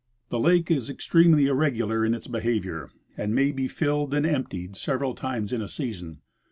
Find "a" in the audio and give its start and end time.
5.61-5.67